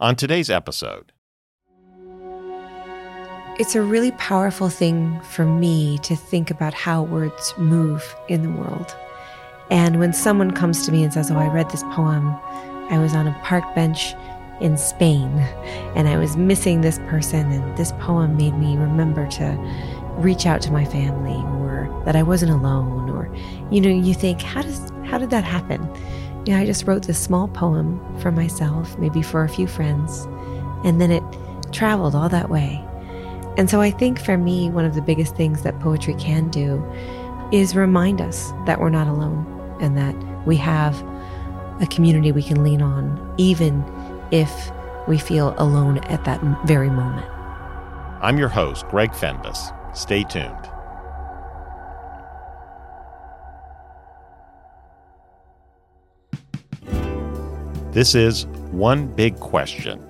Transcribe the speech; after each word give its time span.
On 0.00 0.16
today's 0.16 0.50
episode, 0.50 1.12
it's 3.60 3.76
a 3.76 3.80
really 3.80 4.10
powerful 4.12 4.68
thing 4.68 5.20
for 5.30 5.44
me 5.44 5.98
to 5.98 6.16
think 6.16 6.50
about 6.50 6.74
how 6.74 7.04
words 7.04 7.54
move 7.58 8.16
in 8.28 8.42
the 8.42 8.50
world. 8.50 8.96
And 9.70 10.00
when 10.00 10.12
someone 10.12 10.50
comes 10.50 10.84
to 10.84 10.92
me 10.92 11.04
and 11.04 11.12
says, 11.12 11.30
Oh, 11.30 11.36
I 11.36 11.46
read 11.46 11.70
this 11.70 11.84
poem, 11.92 12.28
I 12.90 12.98
was 12.98 13.14
on 13.14 13.28
a 13.28 13.40
park 13.44 13.72
bench 13.76 14.14
in 14.60 14.76
Spain 14.76 15.30
and 15.94 16.08
I 16.08 16.18
was 16.18 16.36
missing 16.36 16.80
this 16.80 16.98
person, 17.06 17.52
and 17.52 17.76
this 17.78 17.92
poem 18.00 18.36
made 18.36 18.58
me 18.58 18.76
remember 18.76 19.28
to 19.28 19.56
reach 20.16 20.44
out 20.44 20.60
to 20.62 20.72
my 20.72 20.84
family 20.84 21.36
or 21.60 22.02
that 22.04 22.16
I 22.16 22.22
wasn't 22.24 22.50
alone 22.52 23.10
or 23.10 23.32
you 23.70 23.80
know 23.80 23.88
you 23.90 24.14
think 24.14 24.40
how 24.42 24.62
does 24.62 24.92
how 25.04 25.18
did 25.18 25.30
that 25.30 25.42
happen 25.42 25.88
know 26.52 26.58
I 26.58 26.66
just 26.66 26.86
wrote 26.86 27.06
this 27.06 27.18
small 27.18 27.48
poem 27.48 28.00
for 28.18 28.30
myself 28.30 28.98
maybe 28.98 29.22
for 29.22 29.44
a 29.44 29.48
few 29.48 29.66
friends 29.66 30.26
and 30.84 31.00
then 31.00 31.10
it 31.10 31.22
traveled 31.72 32.14
all 32.14 32.28
that 32.28 32.50
way 32.50 32.84
and 33.56 33.70
so 33.70 33.80
I 33.80 33.90
think 33.90 34.20
for 34.20 34.36
me 34.36 34.68
one 34.70 34.84
of 34.84 34.94
the 34.94 35.02
biggest 35.02 35.36
things 35.36 35.62
that 35.62 35.78
poetry 35.80 36.14
can 36.14 36.48
do 36.50 36.84
is 37.52 37.76
remind 37.76 38.20
us 38.20 38.52
that 38.66 38.80
we're 38.80 38.90
not 38.90 39.06
alone 39.06 39.46
and 39.80 39.96
that 39.96 40.14
we 40.46 40.56
have 40.56 41.02
a 41.80 41.86
community 41.86 42.32
we 42.32 42.42
can 42.42 42.62
lean 42.62 42.82
on, 42.82 43.34
even 43.36 43.84
if 44.30 44.70
we 45.06 45.18
feel 45.18 45.54
alone 45.58 45.98
at 45.98 46.24
that 46.24 46.40
very 46.66 46.90
moment. 46.90 47.26
I'm 48.20 48.38
your 48.38 48.48
host, 48.48 48.86
Greg 48.88 49.10
Fenves. 49.10 49.72
Stay 49.96 50.24
tuned. 50.24 50.73
This 57.94 58.16
is 58.16 58.46
One 58.72 59.06
Big 59.06 59.38
Question. 59.38 60.04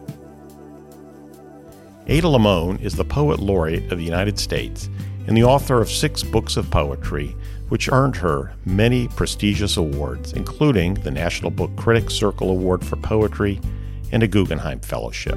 Ada 2.07 2.27
Limon 2.27 2.79
is 2.79 2.95
the 2.95 3.05
Poet 3.05 3.40
Laureate 3.40 3.93
of 3.93 3.99
the 3.99 4.04
United 4.04 4.38
States 4.38 4.88
and 5.27 5.37
the 5.37 5.45
author 5.45 5.82
of 5.82 5.90
six 5.90 6.23
books 6.23 6.57
of 6.57 6.71
poetry 6.71 7.37
which 7.68 7.93
earned 7.93 8.16
her 8.16 8.55
many 8.65 9.09
prestigious 9.09 9.77
awards, 9.77 10.32
including 10.32 10.95
the 10.95 11.10
National 11.10 11.51
Book 11.51 11.77
Critics 11.77 12.15
Circle 12.15 12.49
Award 12.49 12.82
for 12.82 12.96
Poetry 12.96 13.60
and 14.12 14.23
a 14.23 14.29
Guggenheim 14.29 14.80
Fellowship. 14.80 15.37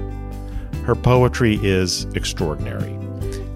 Her 0.86 0.96
poetry 0.96 1.60
is 1.62 2.06
extraordinary, 2.16 2.98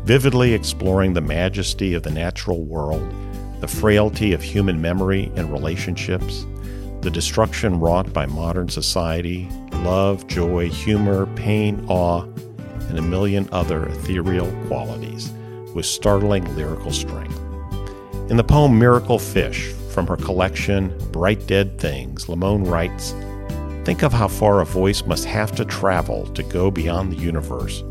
vividly 0.03 0.53
exploring 0.53 1.13
the 1.13 1.21
majesty 1.21 1.93
of 1.93 2.03
the 2.03 2.11
natural 2.11 2.65
world, 2.65 3.09
the 3.61 3.69
frailty 3.69 4.33
of 4.33 4.41
human 4.41 4.81
memory 4.81 5.31
and 5.37 5.49
relationships, 5.49 6.45
the 7.01 7.09
destruction 7.09 7.79
wrought 7.79 8.13
by 8.13 8.27
modern 8.27 8.69
society, 8.69 9.49
love, 9.83 10.27
joy, 10.27 10.69
humor, 10.69 11.25
pain, 11.35 11.83
awe, 11.87 12.21
and 12.89 12.99
a 12.99 13.01
million 13.01 13.49
other 13.51 13.87
ethereal 13.87 14.51
qualities 14.67 15.31
with 15.73 15.85
startling 15.85 16.43
lyrical 16.55 16.91
strength. 16.91 17.39
In 18.29 18.37
the 18.37 18.43
poem 18.43 18.77
Miracle 18.77 19.17
Fish, 19.17 19.73
from 19.91 20.05
her 20.07 20.15
collection 20.15 20.95
Bright 21.11 21.47
Dead 21.47 21.79
Things, 21.79 22.29
Limon 22.29 22.63
writes 22.65 23.13
Think 23.83 24.03
of 24.03 24.13
how 24.13 24.27
far 24.27 24.61
a 24.61 24.65
voice 24.65 25.03
must 25.05 25.25
have 25.25 25.55
to 25.55 25.65
travel 25.65 26.27
to 26.27 26.43
go 26.43 26.69
beyond 26.69 27.11
the 27.11 27.17
universe, 27.17 27.83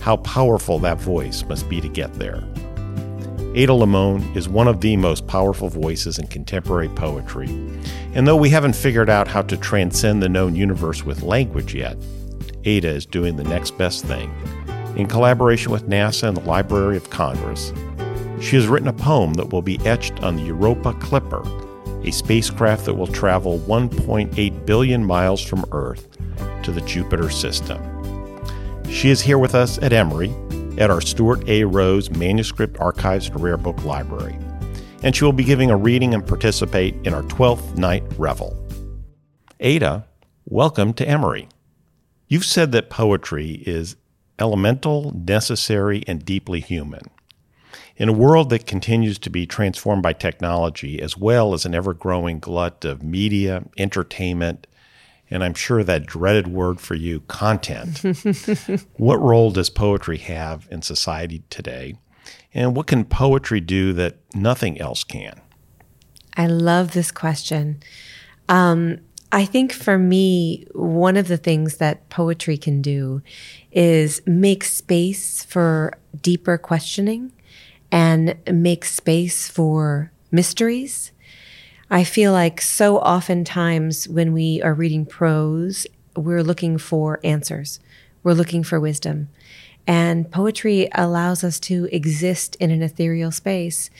how 0.00 0.18
powerful 0.18 0.78
that 0.78 1.00
voice 1.00 1.42
must 1.44 1.68
be 1.68 1.80
to 1.80 1.88
get 1.88 2.14
there. 2.14 2.42
Ada 3.56 3.74
Limon 3.74 4.22
is 4.36 4.48
one 4.48 4.68
of 4.68 4.80
the 4.80 4.96
most 4.96 5.26
powerful 5.26 5.68
voices 5.68 6.18
in 6.18 6.26
contemporary 6.28 6.88
poetry, 6.88 7.48
and 8.14 8.26
though 8.26 8.36
we 8.36 8.50
haven't 8.50 8.76
figured 8.76 9.10
out 9.10 9.28
how 9.28 9.42
to 9.42 9.56
transcend 9.56 10.22
the 10.22 10.28
known 10.28 10.54
universe 10.54 11.04
with 11.04 11.22
language 11.22 11.74
yet, 11.74 11.96
Ada 12.64 12.88
is 12.88 13.06
doing 13.06 13.36
the 13.36 13.44
next 13.44 13.76
best 13.76 14.04
thing. 14.04 14.32
In 14.96 15.06
collaboration 15.06 15.72
with 15.72 15.88
NASA 15.88 16.28
and 16.28 16.36
the 16.36 16.48
Library 16.48 16.96
of 16.96 17.10
Congress, 17.10 17.72
she 18.40 18.56
has 18.56 18.68
written 18.68 18.88
a 18.88 18.92
poem 18.92 19.34
that 19.34 19.52
will 19.52 19.62
be 19.62 19.84
etched 19.84 20.22
on 20.22 20.36
the 20.36 20.42
Europa 20.42 20.92
Clipper, 20.94 21.42
a 22.04 22.12
spacecraft 22.12 22.84
that 22.84 22.94
will 22.94 23.06
travel 23.06 23.58
1.8 23.60 24.66
billion 24.66 25.04
miles 25.04 25.42
from 25.42 25.64
Earth 25.72 26.06
to 26.62 26.70
the 26.70 26.80
Jupiter 26.82 27.30
system. 27.30 27.82
She 28.88 29.10
is 29.10 29.20
here 29.20 29.38
with 29.38 29.54
us 29.54 29.78
at 29.78 29.92
Emory 29.92 30.32
at 30.78 30.90
our 30.90 31.00
Stuart 31.00 31.48
A. 31.48 31.64
Rose 31.64 32.10
Manuscript 32.10 32.78
Archives 32.80 33.28
and 33.28 33.40
Rare 33.40 33.56
Book 33.56 33.84
Library, 33.84 34.36
and 35.04 35.14
she 35.14 35.22
will 35.22 35.32
be 35.32 35.44
giving 35.44 35.70
a 35.70 35.76
reading 35.76 36.14
and 36.14 36.26
participate 36.26 36.96
in 37.04 37.12
our 37.12 37.22
12th 37.24 37.76
night 37.76 38.02
revel. 38.16 38.58
Ada, 39.60 40.06
welcome 40.46 40.94
to 40.94 41.06
Emory. 41.06 41.46
You've 42.26 42.46
said 42.46 42.72
that 42.72 42.88
poetry 42.88 43.62
is 43.66 43.96
elemental, 44.38 45.12
necessary, 45.14 46.04
and 46.06 46.24
deeply 46.24 46.60
human. 46.60 47.02
In 47.96 48.08
a 48.08 48.14
world 48.14 48.48
that 48.48 48.66
continues 48.66 49.18
to 49.20 49.30
be 49.30 49.46
transformed 49.46 50.02
by 50.02 50.14
technology, 50.14 51.00
as 51.02 51.18
well 51.18 51.52
as 51.52 51.66
an 51.66 51.74
ever 51.74 51.92
growing 51.92 52.38
glut 52.38 52.82
of 52.86 53.02
media, 53.02 53.62
entertainment, 53.76 54.66
and 55.30 55.44
I'm 55.44 55.54
sure 55.54 55.84
that 55.84 56.06
dreaded 56.06 56.48
word 56.48 56.80
for 56.80 56.94
you, 56.94 57.20
content, 57.20 57.98
what 58.96 59.20
role 59.20 59.50
does 59.50 59.68
poetry 59.68 60.18
have 60.18 60.66
in 60.70 60.80
society 60.80 61.42
today? 61.50 61.96
And 62.54 62.76
what 62.76 62.86
can 62.86 63.04
poetry 63.04 63.60
do 63.60 63.92
that 63.94 64.16
nothing 64.34 64.80
else 64.80 65.02
can? 65.04 65.40
I 66.36 66.46
love 66.46 66.92
this 66.92 67.10
question. 67.10 67.82
Um, 68.48 69.00
I 69.32 69.44
think 69.44 69.72
for 69.72 69.98
me, 69.98 70.64
one 70.72 71.16
of 71.16 71.26
the 71.26 71.36
things 71.36 71.78
that 71.78 72.08
poetry 72.08 72.56
can 72.56 72.80
do 72.80 73.20
is 73.72 74.22
make 74.26 74.62
space 74.62 75.42
for 75.44 75.98
deeper 76.22 76.56
questioning 76.56 77.32
and 77.90 78.36
make 78.50 78.84
space 78.84 79.48
for 79.48 80.12
mysteries. 80.30 81.10
I 81.90 82.04
feel 82.04 82.32
like 82.32 82.60
so 82.60 82.98
oftentimes 82.98 84.08
when 84.08 84.32
we 84.32 84.62
are 84.62 84.74
reading 84.74 85.04
prose, 85.04 85.86
we're 86.16 86.42
looking 86.42 86.78
for 86.78 87.18
answers, 87.24 87.80
we're 88.22 88.32
looking 88.34 88.62
for 88.62 88.78
wisdom. 88.78 89.28
And 89.86 90.30
poetry 90.30 90.88
allows 90.94 91.44
us 91.44 91.60
to 91.60 91.88
exist 91.92 92.56
in 92.56 92.70
an 92.70 92.82
ethereal 92.82 93.30
space 93.30 93.90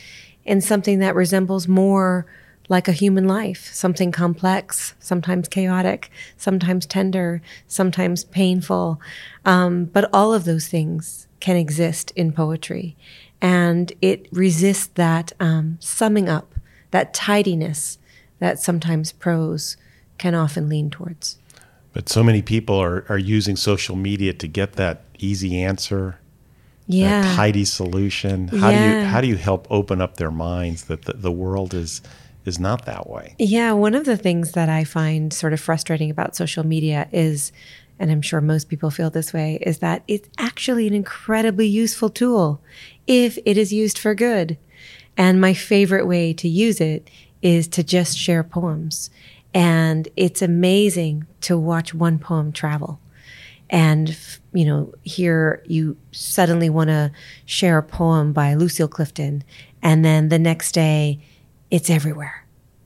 in 0.44 0.60
something 0.60 0.98
that 0.98 1.14
resembles 1.14 1.68
more 1.68 2.26
like 2.68 2.88
a 2.88 2.92
human 2.92 3.28
life, 3.28 3.70
something 3.74 4.10
complex, 4.10 4.94
sometimes 4.98 5.48
chaotic, 5.48 6.10
sometimes 6.36 6.86
tender, 6.86 7.42
sometimes 7.66 8.24
painful. 8.24 9.00
Um, 9.44 9.86
but 9.86 10.08
all 10.12 10.32
of 10.32 10.44
those 10.44 10.68
things 10.68 11.28
can 11.40 11.56
exist 11.56 12.10
in 12.16 12.32
poetry 12.32 12.96
and 13.44 13.92
it 14.00 14.26
resists 14.32 14.86
that 14.94 15.32
um, 15.38 15.76
summing 15.78 16.30
up, 16.30 16.54
that 16.92 17.12
tidiness 17.12 17.98
that 18.38 18.58
sometimes 18.58 19.12
prose 19.12 19.76
can 20.16 20.34
often 20.34 20.66
lean 20.66 20.88
towards. 20.88 21.38
But 21.94 22.08
so 22.08 22.22
many 22.22 22.42
people 22.42 22.76
are, 22.76 23.06
are 23.08 23.18
using 23.18 23.56
social 23.56 23.96
media 23.96 24.34
to 24.34 24.46
get 24.48 24.74
that 24.74 25.04
easy 25.18 25.62
answer, 25.62 26.18
yeah. 26.86 27.22
that 27.22 27.36
tidy 27.36 27.64
solution. 27.64 28.48
How 28.48 28.68
yeah. 28.68 28.78
do 28.78 28.98
you 28.98 29.04
how 29.06 29.20
do 29.22 29.28
you 29.28 29.36
help 29.36 29.66
open 29.70 30.02
up 30.02 30.16
their 30.16 30.32
minds 30.32 30.84
that 30.84 31.06
the, 31.06 31.14
the 31.14 31.32
world 31.32 31.72
is 31.72 32.02
is 32.44 32.58
not 32.58 32.84
that 32.84 33.08
way? 33.08 33.36
Yeah, 33.38 33.72
one 33.72 33.94
of 33.94 34.04
the 34.04 34.16
things 34.16 34.52
that 34.52 34.68
I 34.68 34.84
find 34.84 35.32
sort 35.32 35.54
of 35.54 35.60
frustrating 35.60 36.10
about 36.10 36.36
social 36.36 36.66
media 36.66 37.08
is 37.12 37.52
and 37.98 38.10
I'm 38.10 38.22
sure 38.22 38.40
most 38.40 38.68
people 38.68 38.90
feel 38.90 39.10
this 39.10 39.32
way, 39.32 39.58
is 39.62 39.78
that 39.78 40.02
it's 40.08 40.28
actually 40.38 40.86
an 40.86 40.94
incredibly 40.94 41.66
useful 41.66 42.10
tool 42.10 42.60
if 43.06 43.38
it 43.46 43.56
is 43.56 43.72
used 43.72 43.98
for 43.98 44.14
good. 44.14 44.58
And 45.16 45.40
my 45.40 45.54
favorite 45.54 46.06
way 46.06 46.32
to 46.34 46.48
use 46.48 46.80
it 46.80 47.08
is 47.40 47.68
to 47.68 47.84
just 47.84 48.18
share 48.18 48.42
poems. 48.42 49.10
And 49.54 50.08
it's 50.16 50.42
amazing 50.42 51.26
to 51.42 51.56
watch 51.56 51.94
one 51.94 52.18
poem 52.18 52.52
travel. 52.52 53.00
And, 53.70 54.16
you 54.52 54.66
know, 54.66 54.92
here 55.02 55.62
you 55.66 55.96
suddenly 56.12 56.68
want 56.68 56.88
to 56.88 57.12
share 57.46 57.78
a 57.78 57.82
poem 57.82 58.32
by 58.32 58.54
Lucille 58.54 58.88
Clifton. 58.88 59.44
And 59.82 60.04
then 60.04 60.28
the 60.28 60.38
next 60.38 60.72
day, 60.72 61.20
it's 61.70 61.88
everywhere 61.88 62.44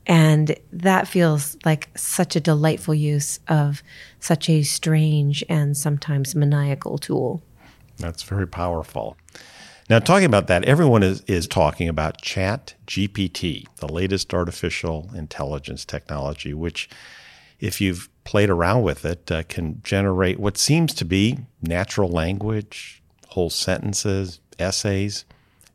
and 0.09 0.55
that 0.73 1.07
feels 1.07 1.55
like 1.63 1.87
such 1.95 2.35
a 2.35 2.39
delightful 2.39 2.95
use 2.95 3.39
of 3.47 3.83
such 4.19 4.49
a 4.49 4.63
strange 4.63 5.43
and 5.47 5.77
sometimes 5.77 6.33
maniacal 6.33 6.97
tool. 6.97 7.43
That's 7.97 8.23
very 8.23 8.47
powerful. 8.47 9.17
Now, 9.89 9.97
talking 9.97 10.25
about 10.25 10.45
that, 10.47 10.65
everyone 10.65 11.01
is, 11.01 11.21
is 11.21 11.47
talking 11.47 11.89
about 11.89 12.21
Chat 12.21 12.75
GPT, 12.85 13.65
the 13.77 13.91
latest 13.91 14.35
artificial 14.35 15.09
intelligence 15.15 15.83
technology, 15.83 16.53
which, 16.53 16.87
if 17.59 17.81
you've 17.81 18.07
played 18.23 18.51
around 18.51 18.83
with 18.83 19.03
it, 19.03 19.31
uh, 19.31 19.41
can 19.49 19.81
generate 19.83 20.39
what 20.39 20.59
seems 20.59 20.93
to 20.93 21.05
be 21.05 21.39
natural 21.63 22.07
language, 22.07 23.01
whole 23.29 23.49
sentences, 23.49 24.39
essays, 24.59 25.25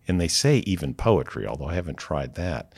and 0.06 0.20
they 0.20 0.28
say 0.28 0.58
even 0.58 0.94
poetry, 0.94 1.44
although 1.44 1.70
I 1.70 1.75
haven't 1.75 1.99
tried 1.99 2.37
that. 2.37 2.72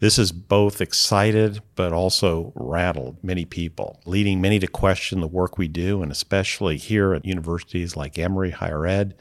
This 0.00 0.18
is 0.18 0.32
both 0.32 0.82
excited 0.82 1.62
but 1.76 1.94
also 1.94 2.52
rattled 2.54 3.16
many 3.24 3.46
people, 3.46 4.00
leading 4.04 4.42
many 4.42 4.58
to 4.58 4.66
question 4.66 5.20
the 5.20 5.26
work 5.28 5.56
we 5.56 5.66
do, 5.66 6.02
and 6.02 6.12
especially 6.12 6.76
here 6.76 7.14
at 7.14 7.24
universities 7.24 7.96
like 7.96 8.18
Emory 8.18 8.50
Higher 8.50 8.86
Ed, 8.86 9.14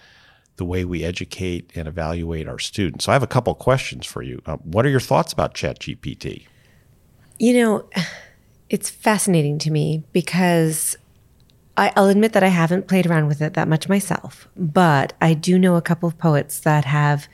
the 0.57 0.65
way 0.65 0.83
we 0.83 1.03
educate 1.03 1.71
and 1.75 1.87
evaluate 1.87 2.47
our 2.47 2.59
students. 2.59 3.05
So 3.05 3.11
I 3.11 3.15
have 3.15 3.23
a 3.23 3.27
couple 3.27 3.53
questions 3.55 4.05
for 4.05 4.21
you. 4.21 4.41
Uh, 4.45 4.57
what 4.57 4.85
are 4.85 4.89
your 4.89 4.99
thoughts 4.99 5.31
about 5.31 5.53
ChatGPT? 5.53 6.45
You 7.39 7.53
know, 7.53 7.89
it's 8.69 8.89
fascinating 8.89 9.59
to 9.59 9.71
me 9.71 10.03
because 10.11 10.97
I, 11.77 11.91
will 11.95 12.07
admit 12.07 12.33
that 12.33 12.43
I 12.43 12.47
haven't 12.47 12.87
played 12.87 13.05
around 13.05 13.27
with 13.27 13.41
it 13.41 13.53
that 13.53 13.67
much 13.67 13.87
myself, 13.87 14.47
but 14.57 15.13
I 15.21 15.35
do 15.35 15.59
know 15.59 15.75
a 15.75 15.81
couple 15.81 16.09
of 16.09 16.17
poets 16.17 16.59
that 16.61 16.85
have 16.85 17.27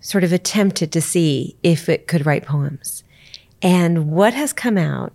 sort 0.00 0.24
of 0.24 0.32
attempted 0.32 0.92
to 0.92 1.00
see 1.00 1.56
if 1.62 1.88
it 1.88 2.06
could 2.06 2.26
write 2.26 2.44
poems. 2.44 3.02
And 3.62 4.10
what 4.10 4.34
has 4.34 4.52
come 4.52 4.76
out 4.76 5.12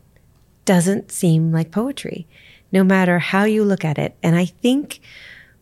doesn't 0.65 1.11
seem 1.11 1.51
like 1.51 1.69
poetry, 1.71 2.25
no 2.71 2.83
matter 2.83 3.19
how 3.19 3.43
you 3.43 3.63
look 3.63 3.85
at 3.85 3.99
it. 3.99 4.15
And 4.23 4.35
I 4.35 4.45
think 4.45 5.01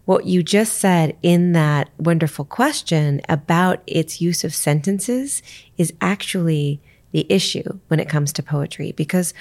what 0.05 0.25
you 0.25 0.43
just 0.43 0.77
said 0.77 1.17
in 1.21 1.53
that 1.53 1.89
wonderful 1.97 2.45
question 2.45 3.21
about 3.27 3.81
its 3.87 4.21
use 4.21 4.43
of 4.43 4.53
sentences 4.53 5.41
is 5.77 5.93
actually 5.99 6.79
the 7.11 7.25
issue 7.29 7.79
when 7.87 7.99
it 7.99 8.09
comes 8.09 8.31
to 8.33 8.43
poetry 8.43 8.91
because 8.91 9.33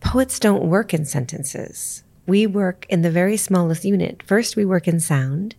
poets 0.00 0.38
don't 0.38 0.68
work 0.68 0.92
in 0.92 1.04
sentences. 1.04 2.02
We 2.26 2.46
work 2.46 2.86
in 2.88 3.02
the 3.02 3.10
very 3.10 3.36
smallest 3.36 3.84
unit. 3.84 4.22
First, 4.22 4.56
we 4.56 4.64
work 4.64 4.88
in 4.88 4.98
sound, 4.98 5.54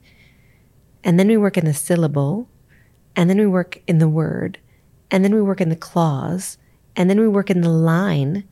and 1.04 1.20
then 1.20 1.28
we 1.28 1.38
work 1.38 1.58
in 1.58 1.66
the 1.66 1.74
syllable, 1.74 2.50
and 3.16 3.30
then 3.30 3.38
we 3.38 3.46
work 3.46 3.82
in 3.88 4.00
the 4.00 4.10
word, 4.10 4.58
and 5.12 5.24
then 5.24 5.34
we 5.34 5.42
work 5.42 5.62
in 5.62 5.70
the 5.70 5.76
clause, 5.76 6.58
and 6.96 7.10
then 7.10 7.20
we 7.20 7.28
work 7.28 7.50
in 7.50 7.62
the 7.62 7.70
line. 7.70 8.44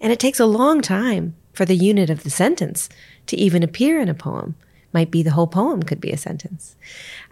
And 0.00 0.12
it 0.12 0.18
takes 0.18 0.40
a 0.40 0.46
long 0.46 0.82
time 0.82 1.36
for 1.52 1.64
the 1.64 1.76
unit 1.76 2.10
of 2.10 2.22
the 2.22 2.30
sentence 2.30 2.88
to 3.26 3.36
even 3.36 3.62
appear 3.62 4.00
in 4.00 4.08
a 4.08 4.14
poem. 4.14 4.56
Might 4.96 5.10
be 5.10 5.22
the 5.22 5.36
whole 5.36 5.46
poem 5.46 5.82
could 5.82 6.00
be 6.00 6.10
a 6.10 6.16
sentence. 6.16 6.74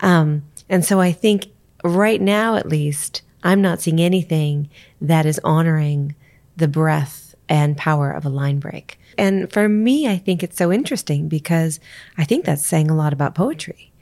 Um, 0.01 0.43
and 0.69 0.85
so 0.85 1.01
I 1.01 1.13
think 1.13 1.47
right 1.83 2.21
now, 2.21 2.57
at 2.57 2.69
least, 2.69 3.23
I'm 3.43 3.63
not 3.63 3.81
seeing 3.81 4.01
anything 4.01 4.69
that 5.01 5.25
is 5.25 5.41
honoring 5.43 6.15
the 6.59 6.69
breadth 6.69 7.35
and 7.49 7.75
power 7.89 8.11
of 8.11 8.27
a 8.27 8.37
line 8.41 8.59
break. 8.59 8.99
And 9.17 9.51
for 9.51 9.67
me, 9.67 10.07
I 10.07 10.19
think 10.19 10.43
it's 10.43 10.59
so 10.59 10.71
interesting 10.71 11.27
because 11.27 11.81
I 12.19 12.25
think 12.25 12.45
that's 12.45 12.67
saying 12.67 12.91
a 12.91 12.97
lot 13.03 13.15
about 13.15 13.35
poetry. 13.35 13.93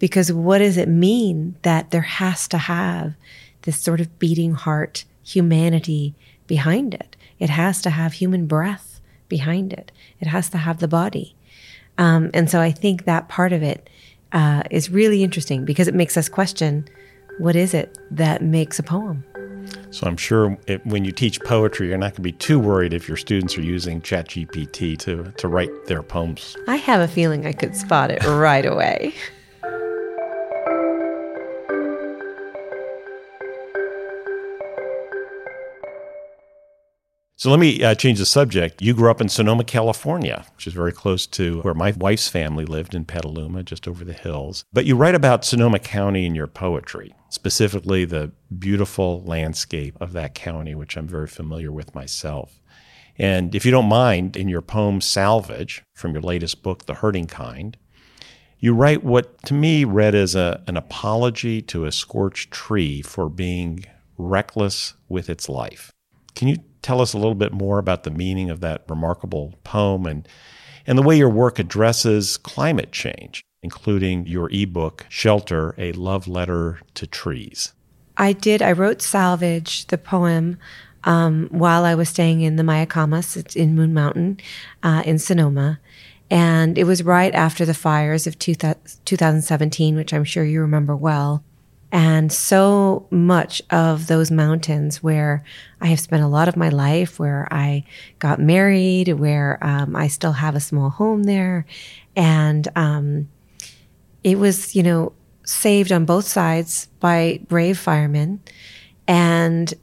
Because 0.00 0.32
what 0.32 0.58
does 0.58 0.76
it 0.76 0.88
mean 0.88 1.54
that 1.62 1.92
there 1.92 2.08
has 2.22 2.48
to 2.48 2.58
have 2.58 3.14
this 3.62 3.78
sort 3.78 4.00
of 4.00 4.18
beating 4.18 4.54
heart 4.54 5.04
humanity 5.22 6.16
behind 6.48 6.92
it? 6.94 7.14
It 7.38 7.50
has 7.50 7.82
to 7.82 7.90
have 7.90 8.14
human 8.14 8.46
breath 8.46 9.00
behind 9.28 9.72
it. 9.72 9.92
It 10.18 10.26
has 10.26 10.48
to 10.50 10.58
have 10.58 10.80
the 10.80 10.88
body. 10.88 11.36
Um, 12.02 12.32
and 12.34 12.50
so 12.50 12.60
I 12.60 12.72
think 12.72 13.04
that 13.04 13.28
part 13.28 13.52
of 13.52 13.62
it 13.62 13.88
uh, 14.32 14.64
is 14.72 14.90
really 14.90 15.22
interesting 15.22 15.64
because 15.64 15.86
it 15.86 15.94
makes 15.94 16.16
us 16.16 16.28
question 16.28 16.88
what 17.38 17.54
is 17.54 17.74
it 17.74 17.96
that 18.10 18.42
makes 18.42 18.80
a 18.80 18.82
poem? 18.82 19.24
So 19.90 20.08
I'm 20.08 20.16
sure 20.16 20.58
it, 20.66 20.84
when 20.84 21.04
you 21.04 21.12
teach 21.12 21.40
poetry, 21.42 21.88
you're 21.88 21.98
not 21.98 22.12
going 22.12 22.16
to 22.16 22.22
be 22.22 22.32
too 22.32 22.58
worried 22.58 22.92
if 22.92 23.06
your 23.06 23.16
students 23.16 23.56
are 23.56 23.62
using 23.62 24.00
ChatGPT 24.00 24.98
to, 24.98 25.32
to 25.36 25.48
write 25.48 25.70
their 25.86 26.02
poems. 26.02 26.56
I 26.66 26.76
have 26.76 27.00
a 27.00 27.06
feeling 27.06 27.46
I 27.46 27.52
could 27.52 27.76
spot 27.76 28.10
it 28.10 28.24
right 28.24 28.66
away. 28.66 29.14
So 37.42 37.50
let 37.50 37.58
me 37.58 37.82
uh, 37.82 37.96
change 37.96 38.20
the 38.20 38.24
subject. 38.24 38.80
You 38.80 38.94
grew 38.94 39.10
up 39.10 39.20
in 39.20 39.28
Sonoma, 39.28 39.64
California, 39.64 40.44
which 40.54 40.68
is 40.68 40.72
very 40.72 40.92
close 40.92 41.26
to 41.26 41.60
where 41.62 41.74
my 41.74 41.90
wife's 41.90 42.28
family 42.28 42.64
lived 42.64 42.94
in 42.94 43.04
Petaluma, 43.04 43.64
just 43.64 43.88
over 43.88 44.04
the 44.04 44.12
hills. 44.12 44.64
But 44.72 44.84
you 44.84 44.94
write 44.94 45.16
about 45.16 45.44
Sonoma 45.44 45.80
County 45.80 46.24
in 46.24 46.36
your 46.36 46.46
poetry, 46.46 47.12
specifically 47.30 48.04
the 48.04 48.30
beautiful 48.60 49.24
landscape 49.24 49.96
of 50.00 50.12
that 50.12 50.36
county, 50.36 50.76
which 50.76 50.96
I'm 50.96 51.08
very 51.08 51.26
familiar 51.26 51.72
with 51.72 51.96
myself. 51.96 52.60
And 53.18 53.56
if 53.56 53.66
you 53.66 53.72
don't 53.72 53.88
mind, 53.88 54.36
in 54.36 54.48
your 54.48 54.62
poem 54.62 55.00
Salvage, 55.00 55.82
from 55.94 56.12
your 56.12 56.22
latest 56.22 56.62
book, 56.62 56.86
The 56.86 56.94
Hurting 56.94 57.26
Kind, 57.26 57.76
you 58.60 58.72
write 58.72 59.02
what 59.02 59.42
to 59.46 59.54
me 59.54 59.82
read 59.82 60.14
as 60.14 60.36
a, 60.36 60.62
an 60.68 60.76
apology 60.76 61.60
to 61.62 61.86
a 61.86 61.90
scorched 61.90 62.52
tree 62.52 63.02
for 63.02 63.28
being 63.28 63.84
reckless 64.16 64.94
with 65.08 65.28
its 65.28 65.48
life. 65.48 65.90
Can 66.36 66.46
you 66.46 66.58
tell 66.82 67.00
us 67.00 67.12
a 67.12 67.18
little 67.18 67.34
bit 67.34 67.52
more 67.52 67.78
about 67.78 68.02
the 68.02 68.10
meaning 68.10 68.50
of 68.50 68.60
that 68.60 68.84
remarkable 68.88 69.54
poem 69.64 70.06
and, 70.06 70.28
and 70.86 70.98
the 70.98 71.02
way 71.02 71.16
your 71.16 71.30
work 71.30 71.58
addresses 71.58 72.36
climate 72.36 72.92
change, 72.92 73.42
including 73.62 74.26
your 74.26 74.50
ebook, 74.50 75.06
Shelter 75.08 75.74
A 75.78 75.92
Love 75.92 76.28
Letter 76.28 76.80
to 76.94 77.06
Trees. 77.06 77.72
I 78.16 78.32
did. 78.32 78.60
I 78.60 78.72
wrote 78.72 79.00
Salvage, 79.00 79.86
the 79.86 79.98
poem, 79.98 80.58
um, 81.04 81.48
while 81.50 81.84
I 81.84 81.94
was 81.94 82.08
staying 82.08 82.42
in 82.42 82.56
the 82.56 82.62
Mayacamas 82.62 83.56
in 83.56 83.74
Moon 83.74 83.94
Mountain 83.94 84.38
uh, 84.82 85.02
in 85.06 85.18
Sonoma. 85.18 85.80
And 86.30 86.78
it 86.78 86.84
was 86.84 87.02
right 87.02 87.34
after 87.34 87.64
the 87.64 87.74
fires 87.74 88.26
of 88.26 88.38
two 88.38 88.54
th- 88.54 88.76
2017, 89.04 89.96
which 89.96 90.14
I'm 90.14 90.24
sure 90.24 90.44
you 90.44 90.60
remember 90.60 90.96
well. 90.96 91.44
And 91.92 92.32
so 92.32 93.06
much 93.10 93.60
of 93.70 94.06
those 94.06 94.30
mountains 94.30 95.02
where 95.02 95.44
I 95.78 95.88
have 95.88 96.00
spent 96.00 96.22
a 96.22 96.28
lot 96.28 96.48
of 96.48 96.56
my 96.56 96.70
life, 96.70 97.18
where 97.18 97.46
I 97.50 97.84
got 98.18 98.40
married, 98.40 99.08
where 99.08 99.58
um, 99.60 99.94
I 99.94 100.08
still 100.08 100.32
have 100.32 100.56
a 100.56 100.60
small 100.60 100.88
home 100.88 101.24
there. 101.24 101.66
And 102.16 102.66
um, 102.76 103.28
it 104.24 104.38
was, 104.38 104.74
you 104.74 104.82
know, 104.82 105.12
saved 105.44 105.92
on 105.92 106.06
both 106.06 106.26
sides 106.26 106.88
by 106.98 107.40
brave 107.46 107.78
firemen. 107.78 108.40
And 109.06 109.74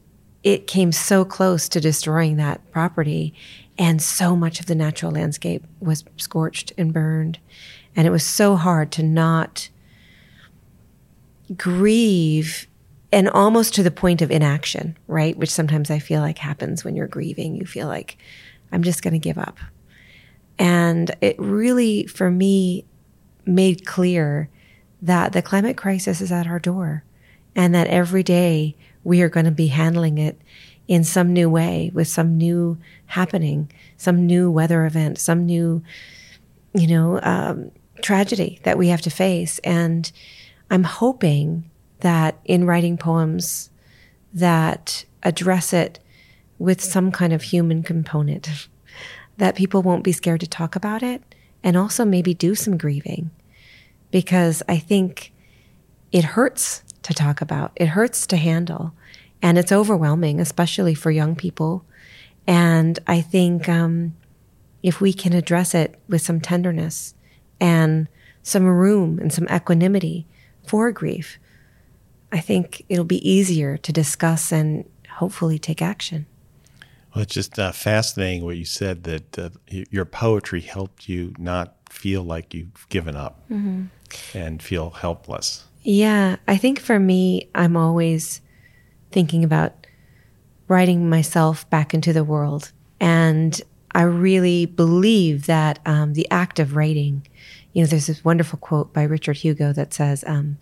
it 0.41 0.65
came 0.65 0.91
so 0.91 1.23
close 1.23 1.69
to 1.69 1.79
destroying 1.79 2.37
that 2.37 2.71
property. 2.71 3.35
And 3.77 4.01
so 4.01 4.35
much 4.35 4.59
of 4.59 4.65
the 4.65 4.73
natural 4.73 5.11
landscape 5.11 5.63
was 5.79 6.03
scorched 6.17 6.73
and 6.75 6.91
burned. 6.91 7.37
And 7.95 8.07
it 8.07 8.11
was 8.11 8.25
so 8.25 8.55
hard 8.55 8.91
to 8.93 9.03
not 9.03 9.69
grieve 11.55 12.67
and 13.11 13.29
almost 13.29 13.73
to 13.75 13.83
the 13.83 13.91
point 13.91 14.21
of 14.21 14.31
inaction, 14.31 14.97
right? 15.07 15.35
Which 15.35 15.49
sometimes 15.49 15.89
I 15.89 15.99
feel 15.99 16.21
like 16.21 16.37
happens 16.37 16.83
when 16.83 16.95
you're 16.95 17.07
grieving. 17.07 17.55
You 17.55 17.65
feel 17.65 17.87
like, 17.87 18.17
I'm 18.71 18.83
just 18.83 19.01
going 19.01 19.13
to 19.13 19.19
give 19.19 19.37
up. 19.37 19.57
And 20.57 21.11
it 21.21 21.39
really, 21.39 22.05
for 22.05 22.29
me, 22.29 22.85
made 23.45 23.85
clear 23.85 24.49
that 25.01 25.33
the 25.33 25.41
climate 25.41 25.77
crisis 25.77 26.21
is 26.21 26.31
at 26.31 26.45
our 26.45 26.59
door 26.59 27.03
and 27.55 27.73
that 27.73 27.87
every 27.87 28.21
day 28.21 28.75
we 29.03 29.21
are 29.21 29.29
going 29.29 29.45
to 29.45 29.51
be 29.51 29.67
handling 29.67 30.17
it 30.17 30.39
in 30.87 31.03
some 31.03 31.33
new 31.33 31.49
way 31.49 31.91
with 31.93 32.07
some 32.07 32.37
new 32.37 32.77
happening, 33.05 33.71
some 33.97 34.25
new 34.25 34.51
weather 34.51 34.85
event, 34.85 35.17
some 35.17 35.45
new, 35.45 35.81
you 36.73 36.87
know, 36.87 37.19
um, 37.23 37.71
tragedy 38.01 38.59
that 38.63 38.77
we 38.77 38.89
have 38.89 39.01
to 39.01 39.09
face. 39.09 39.59
And 39.59 40.11
I'm 40.69 40.83
hoping 40.83 41.69
that 42.01 42.39
in 42.45 42.65
writing 42.65 42.97
poems 42.97 43.69
that 44.33 45.05
address 45.23 45.73
it 45.73 45.99
with 46.57 46.81
some 46.81 47.11
kind 47.11 47.33
of 47.33 47.41
human 47.41 47.83
component, 47.83 48.67
that 49.37 49.55
people 49.55 49.81
won't 49.81 50.03
be 50.03 50.11
scared 50.11 50.41
to 50.41 50.47
talk 50.47 50.75
about 50.75 51.01
it 51.01 51.23
and 51.63 51.75
also 51.77 52.05
maybe 52.05 52.33
do 52.33 52.55
some 52.55 52.77
grieving. 52.77 53.31
Because 54.11 54.63
I 54.67 54.77
think 54.77 55.31
it 56.11 56.23
hurts 56.23 56.83
to 57.03 57.13
talk 57.13 57.41
about, 57.41 57.71
it 57.75 57.87
hurts 57.87 58.25
to 58.27 58.37
handle, 58.37 58.93
and 59.41 59.57
it's 59.57 59.71
overwhelming, 59.71 60.39
especially 60.39 60.93
for 60.93 61.11
young 61.11 61.35
people. 61.35 61.85
And 62.47 62.97
I 63.07 63.21
think 63.21 63.69
um, 63.69 64.15
if 64.83 64.99
we 64.99 65.13
can 65.13 65.33
address 65.33 65.73
it 65.73 65.99
with 66.07 66.21
some 66.21 66.41
tenderness 66.41 67.13
and 67.59 68.07
some 68.41 68.65
room 68.65 69.19
and 69.19 69.31
some 69.31 69.47
equanimity, 69.51 70.25
for 70.69 70.91
grief, 70.91 71.39
I 72.31 72.39
think 72.39 72.85
it'll 72.89 73.03
be 73.03 73.27
easier 73.27 73.75
to 73.77 73.91
discuss 73.91 74.51
and 74.51 74.87
hopefully 75.09 75.57
take 75.57 75.81
action. 75.81 76.27
Well, 77.13 77.23
it's 77.23 77.33
just 77.33 77.57
uh, 77.57 77.71
fascinating 77.71 78.45
what 78.45 78.57
you 78.57 78.65
said 78.65 79.03
that 79.05 79.39
uh, 79.39 79.49
your 79.67 80.05
poetry 80.05 80.61
helped 80.61 81.09
you 81.09 81.33
not 81.39 81.73
feel 81.89 82.21
like 82.21 82.53
you've 82.53 82.87
given 82.89 83.15
up 83.15 83.41
mm-hmm. 83.49 83.85
and 84.37 84.61
feel 84.61 84.91
helpless. 84.91 85.65
Yeah, 85.81 86.35
I 86.47 86.55
think 86.57 86.79
for 86.79 86.99
me, 86.99 87.49
I'm 87.55 87.75
always 87.75 88.41
thinking 89.11 89.43
about 89.43 89.87
writing 90.67 91.09
myself 91.09 91.67
back 91.71 91.95
into 91.95 92.13
the 92.13 92.23
world. 92.23 92.71
And 92.99 93.59
I 93.95 94.03
really 94.03 94.67
believe 94.67 95.47
that 95.47 95.79
um, 95.87 96.13
the 96.13 96.29
act 96.29 96.59
of 96.59 96.75
writing 96.75 97.25
you 97.73 97.83
know, 97.83 97.87
there's 97.87 98.07
this 98.07 98.25
wonderful 98.25 98.59
quote 98.59 98.93
by 98.93 99.03
Richard 99.03 99.37
Hugo 99.37 99.73
that 99.73 99.93
says, 99.93 100.23
um, 100.25 100.57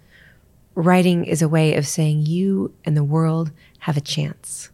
writing 0.76 1.26
is 1.26 1.42
a 1.42 1.50
way 1.50 1.76
of 1.76 1.88
saying 1.88 2.26
you 2.26 2.74
and 2.86 2.96
the 2.96 3.04
world 3.04 3.52
have 3.80 3.98
a 3.98 4.02
chance. 4.02 4.70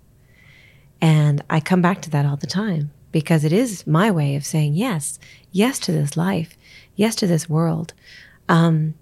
And 1.01 1.43
I 1.49 1.59
come 1.59 1.81
back 1.81 2.01
to 2.03 2.09
that 2.11 2.25
all 2.25 2.37
the 2.37 2.47
time 2.47 2.91
because 3.11 3.43
it 3.43 3.53
is 3.53 3.85
my 3.85 4.09
way 4.09 4.35
of 4.35 4.45
saying 4.45 4.73
yes, 4.73 5.19
yes 5.51 5.79
to 5.79 5.91
this 5.91 6.17
life, 6.17 6.57
yes 6.95 7.15
to 7.15 7.27
this 7.27 7.47
world, 7.47 7.93
um, 8.49 8.95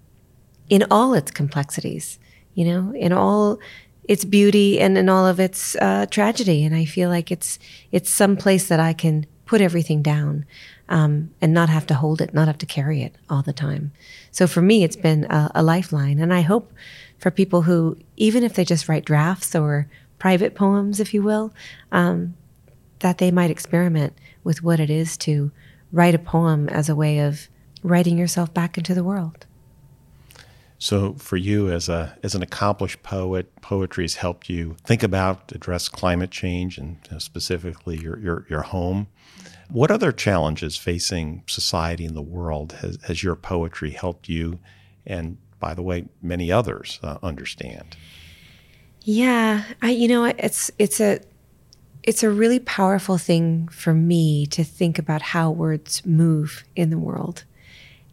in 0.68 0.84
all 0.90 1.14
its 1.14 1.30
complexities, 1.30 2.18
you 2.54 2.64
know, 2.64 2.92
in 2.94 3.12
all 3.12 3.58
its 4.04 4.24
beauty 4.24 4.80
and 4.80 4.98
in 4.98 5.08
all 5.08 5.26
of 5.26 5.40
its 5.40 5.76
uh, 5.76 6.06
tragedy. 6.06 6.64
And 6.64 6.74
I 6.74 6.84
feel 6.84 7.08
like 7.08 7.30
it's 7.30 7.58
it's 7.90 8.10
some 8.10 8.36
place 8.36 8.68
that 8.68 8.80
I 8.80 8.92
can 8.92 9.26
put 9.52 9.60
everything 9.60 10.00
down 10.00 10.46
um, 10.88 11.30
and 11.42 11.52
not 11.52 11.68
have 11.68 11.86
to 11.86 11.92
hold 11.92 12.22
it, 12.22 12.32
not 12.32 12.46
have 12.46 12.56
to 12.56 12.64
carry 12.64 13.02
it 13.02 13.14
all 13.28 13.42
the 13.42 13.52
time. 13.52 13.92
So 14.30 14.46
for 14.46 14.62
me, 14.62 14.82
it's 14.82 14.96
been 14.96 15.26
a, 15.26 15.50
a 15.56 15.62
lifeline, 15.62 16.18
and 16.18 16.32
I 16.32 16.40
hope 16.40 16.72
for 17.18 17.30
people 17.30 17.60
who, 17.60 17.98
even 18.16 18.44
if 18.44 18.54
they 18.54 18.64
just 18.64 18.88
write 18.88 19.04
drafts 19.04 19.54
or 19.54 19.88
private 20.18 20.54
poems, 20.54 21.00
if 21.00 21.12
you 21.12 21.22
will, 21.22 21.52
um, 22.00 22.34
that 23.00 23.18
they 23.18 23.30
might 23.30 23.50
experiment 23.50 24.14
with 24.42 24.62
what 24.62 24.80
it 24.80 24.88
is 24.88 25.18
to 25.18 25.52
write 25.92 26.14
a 26.14 26.18
poem 26.18 26.70
as 26.70 26.88
a 26.88 26.96
way 26.96 27.18
of 27.18 27.50
writing 27.82 28.16
yourself 28.16 28.54
back 28.54 28.78
into 28.78 28.94
the 28.94 29.04
world. 29.04 29.44
So, 30.82 31.14
for 31.14 31.36
you 31.36 31.70
as 31.70 31.88
a 31.88 32.18
as 32.24 32.34
an 32.34 32.42
accomplished 32.42 33.04
poet, 33.04 33.54
poetry 33.62 34.02
has 34.02 34.16
helped 34.16 34.50
you 34.50 34.74
think 34.82 35.04
about 35.04 35.52
address 35.52 35.88
climate 35.88 36.32
change 36.32 36.76
and 36.76 36.98
specifically 37.18 37.98
your, 37.98 38.18
your 38.18 38.46
your 38.50 38.62
home. 38.62 39.06
What 39.70 39.92
other 39.92 40.10
challenges 40.10 40.76
facing 40.76 41.44
society 41.46 42.04
and 42.04 42.16
the 42.16 42.20
world 42.20 42.72
has, 42.80 42.98
has 43.04 43.22
your 43.22 43.36
poetry 43.36 43.92
helped 43.92 44.28
you, 44.28 44.58
and 45.06 45.38
by 45.60 45.72
the 45.72 45.82
way, 45.82 46.06
many 46.20 46.50
others 46.50 46.98
uh, 47.04 47.18
understand? 47.22 47.96
Yeah, 49.02 49.62
I 49.82 49.90
you 49.90 50.08
know 50.08 50.24
it's 50.24 50.68
it's 50.80 51.00
a 51.00 51.20
it's 52.02 52.24
a 52.24 52.30
really 52.30 52.58
powerful 52.58 53.18
thing 53.18 53.68
for 53.68 53.94
me 53.94 54.46
to 54.46 54.64
think 54.64 54.98
about 54.98 55.22
how 55.22 55.48
words 55.52 56.04
move 56.04 56.64
in 56.74 56.90
the 56.90 56.98
world. 56.98 57.44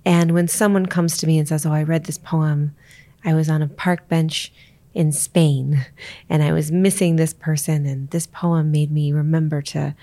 And 0.10 0.32
when 0.32 0.48
someone 0.48 0.88
comes 0.88 1.20
to 1.20 1.28
me 1.28 1.38
and 1.38 1.48
says, 1.48 1.68
Oh, 1.68 1.72
I 1.72 1.84
read 1.84 2.06
this 2.06 2.18
poem, 2.18 2.76
I 3.24 3.36
was 3.36 3.48
on 3.48 3.62
a 3.62 3.68
park 3.68 4.08
bench 4.08 4.52
in 4.96 5.12
Spain 5.12 5.86
and 6.28 6.42
I 6.42 6.52
was 6.52 6.72
missing 6.72 7.16
this 7.16 7.32
person, 7.32 7.86
and 7.86 8.10
this 8.10 8.26
poem 8.26 8.72
made 8.72 8.92
me 8.92 9.12
remember 9.12 9.62
to 9.62 9.94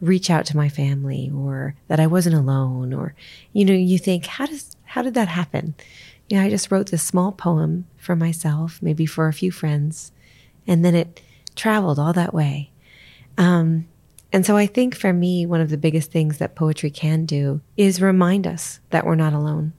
reach 0.00 0.30
out 0.30 0.46
to 0.46 0.56
my 0.56 0.68
family 0.68 1.28
or 1.34 1.74
that 1.88 1.98
I 1.98 2.06
wasn't 2.06 2.36
alone 2.36 2.94
or 2.94 3.16
you 3.52 3.64
know 3.64 3.72
you 3.72 3.98
think 3.98 4.26
how 4.26 4.46
does 4.46 4.76
how 4.84 5.02
did 5.02 5.14
that 5.14 5.26
happen? 5.26 5.74
You 6.28 6.36
know 6.36 6.44
I 6.44 6.50
just 6.50 6.70
wrote 6.70 6.92
this 6.92 7.02
small 7.02 7.32
poem 7.32 7.88
for 7.96 8.14
myself 8.14 8.78
maybe 8.80 9.06
for 9.06 9.26
a 9.26 9.32
few 9.32 9.50
friends 9.50 10.12
and 10.68 10.84
then 10.84 10.94
it 10.94 11.20
traveled 11.56 11.98
all 11.98 12.12
that 12.12 12.32
way. 12.32 12.70
Um, 13.36 13.88
and 14.32 14.44
so 14.44 14.56
I 14.56 14.66
think 14.66 14.94
for 14.94 15.12
me, 15.12 15.46
one 15.46 15.60
of 15.60 15.70
the 15.70 15.78
biggest 15.78 16.10
things 16.10 16.38
that 16.38 16.54
poetry 16.54 16.90
can 16.90 17.24
do 17.24 17.62
is 17.76 18.02
remind 18.02 18.46
us 18.46 18.80
that 18.90 19.06
we're 19.06 19.14
not 19.14 19.32
alone. 19.32 19.72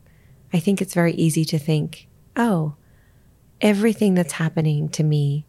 I 0.51 0.59
think 0.59 0.81
it's 0.81 0.95
very 0.95 1.13
easy 1.13 1.45
to 1.45 1.59
think, 1.59 2.07
oh, 2.35 2.75
everything 3.61 4.15
that's 4.15 4.33
happening 4.33 4.89
to 4.89 5.03
me 5.03 5.45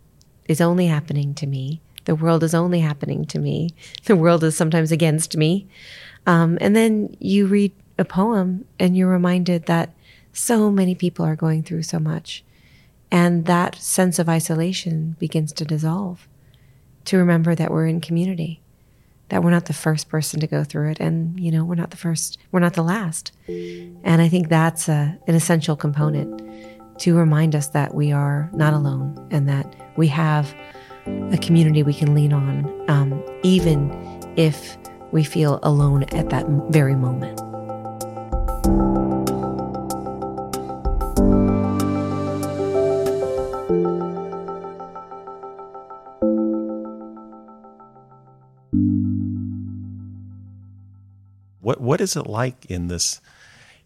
is 0.47 0.61
only 0.61 0.87
happening 0.87 1.35
to 1.35 1.47
me. 1.47 1.81
The 2.05 2.15
world 2.15 2.43
is 2.43 2.55
only 2.55 2.81
happening 2.81 3.25
to 3.27 3.39
me. 3.39 3.71
The 4.05 4.17
world 4.17 4.45
is 4.45 4.57
sometimes 4.57 4.93
against 4.93 5.37
me. 5.37 5.67
Um, 6.27 6.59
and 6.61 6.77
then 6.77 7.17
you 7.19 7.47
read 7.47 7.73
a 7.99 8.05
poem 8.05 8.67
and 8.79 8.97
you're 8.97 9.09
reminded 9.09 9.67
that 9.67 9.95
so 10.33 10.71
many 10.71 10.95
people 10.95 11.25
are 11.25 11.37
going 11.37 11.63
through 11.63 11.83
so 11.83 11.99
much. 11.99 12.45
And 13.11 13.47
that 13.47 13.77
sense 13.77 14.19
of 14.19 14.29
isolation 14.29 15.17
begins 15.19 15.53
to 15.55 15.65
dissolve 15.65 16.29
to 17.07 17.17
remember 17.17 17.55
that 17.55 17.71
we're 17.71 17.87
in 17.87 18.01
community 18.01 18.60
that 19.31 19.43
we're 19.43 19.51
not 19.51 19.65
the 19.65 19.73
first 19.73 20.09
person 20.09 20.41
to 20.41 20.47
go 20.47 20.63
through 20.63 20.91
it. 20.91 21.01
And 21.01 21.39
you 21.41 21.51
know 21.51 21.65
we're 21.65 21.75
not 21.75 21.91
the 21.91 21.97
first 21.97 22.39
we're 22.53 22.61
not 22.61 22.75
the 22.75 22.83
last. 22.83 23.33
And 23.49 24.23
i 24.23 24.29
think 24.29 24.49
that's 24.49 24.89
a, 24.89 25.19
an 25.27 25.35
essential 25.35 25.77
component 25.77 26.43
to 27.01 27.17
remind 27.17 27.55
us 27.55 27.69
that 27.69 27.95
we 27.95 28.13
are 28.13 28.51
not 28.53 28.75
alone 28.75 29.17
and 29.31 29.49
that 29.49 29.75
we 29.97 30.07
have 30.07 30.55
a 31.33 31.39
community 31.39 31.83
we 31.83 31.95
can 31.95 32.15
lean 32.15 32.33
on 32.33 32.91
um, 32.91 33.25
even 33.43 33.91
if 34.37 34.77
we 35.11 35.25
feel 35.25 35.59
alone 35.63 36.05
at 36.13 36.29
that 36.31 36.47
very 36.71 36.95
moment 36.95 37.41
What 51.91 52.01
is 52.01 52.15
it 52.15 52.29
like 52.29 52.67
in 52.67 52.87
this 52.87 53.21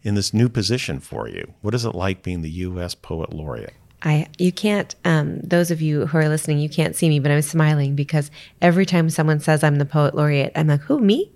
in 0.03 0.13
this 0.13 0.31
new 0.31 0.47
position 0.47 0.99
for 0.99 1.27
you? 1.27 1.55
What 1.61 1.73
is 1.73 1.85
it 1.85 1.95
like 1.95 2.21
being 2.21 2.43
the 2.43 2.51
U.S. 2.51 2.93
Poet 2.93 3.33
Laureate? 3.33 3.73
I 4.03 4.27
you 4.37 4.51
can't. 4.51 4.93
Um, 5.03 5.39
those 5.39 5.71
of 5.71 5.81
you 5.81 6.05
who 6.05 6.19
are 6.19 6.29
listening, 6.29 6.59
you 6.59 6.69
can't 6.69 6.95
see 6.95 7.09
me, 7.09 7.17
but 7.17 7.31
I'm 7.31 7.41
smiling 7.41 7.95
because 7.95 8.29
every 8.61 8.85
time 8.85 9.09
someone 9.09 9.39
says 9.39 9.63
I'm 9.63 9.77
the 9.77 9.85
poet 9.85 10.13
laureate, 10.13 10.51
I'm 10.55 10.67
like, 10.67 10.81
who 10.81 10.99
me? 10.99 11.31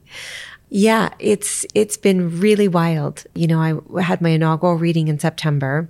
Yeah, 0.69 1.09
it's 1.17 1.65
it's 1.73 1.97
been 1.97 2.39
really 2.39 2.67
wild. 2.67 3.23
You 3.33 3.47
know, 3.47 3.89
I 3.95 4.03
had 4.03 4.21
my 4.21 4.29
inaugural 4.29 4.75
reading 4.75 5.07
in 5.07 5.17
September 5.17 5.89